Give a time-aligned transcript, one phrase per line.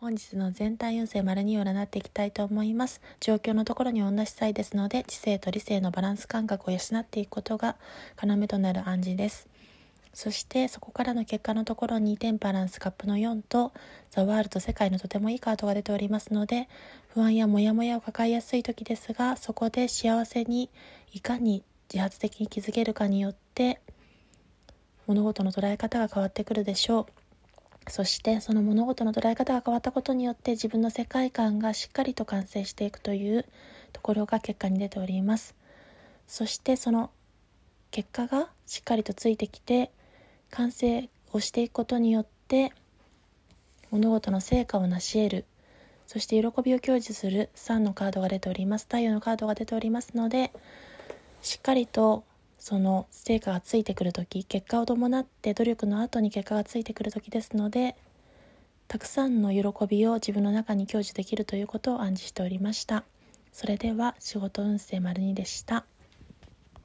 [0.00, 3.00] 本日の全体運勢丸2を占っていきたいと思います。
[3.18, 7.74] 状況のところに同じ際ですので、知性と理性のバランス感覚を養っていくことが
[8.22, 9.48] 要となる暗示です。
[10.14, 13.72] そしてそこからの結果のところにテンパランスカップの4と
[14.10, 16.68] ザワールド世界のとてもいいカードが出ておりますので
[17.08, 20.70] 不安やモヤモヤを抱えやすい時ですがそこで幸せに
[21.12, 21.62] いかに
[21.92, 23.80] 自発的に気づけるかによって
[25.06, 27.27] 物事の捉え方が変わってくるでしょう
[27.88, 33.44] そしてその物事の捉え方が変わったことによって自分の世界観がしっかりと完成していくという
[33.92, 35.54] ところが結果に出ております。
[36.26, 37.10] そしてその
[37.90, 39.90] 結果がしっかりとついてきて
[40.50, 42.72] 完成をしていくことによって
[43.90, 45.44] 物事の成果を成し得る。
[46.06, 48.84] そして喜びを享受する3のカードが出ております。
[48.84, 50.52] 太陽のカードが出ておりますので
[51.42, 52.24] しっかりと
[52.68, 57.96] その成果がついてくる時結果を伴って努力の後に結果がついてくる時ですので
[58.88, 63.04] たくさんの喜びを自分の中に享受できるということを暗示しておりました。
[63.52, 65.86] それでは仕事運勢丸2でした。